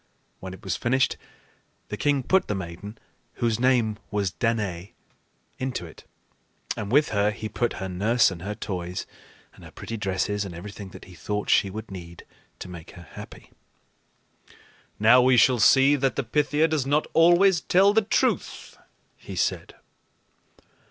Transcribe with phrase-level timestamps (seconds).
[0.39, 1.15] When it was finished,
[1.89, 2.97] the king put the maiden,
[3.33, 4.93] whose name was Danaë,
[5.59, 6.05] into it;
[6.75, 9.05] and with her he put her nurse and her toys
[9.53, 12.25] and her pretty dresses and everything that he thought she would need
[12.57, 13.51] to make her happy.
[14.97, 18.79] "Now we shall see that the Pythia does not always tell the truth,"
[19.17, 19.75] he said.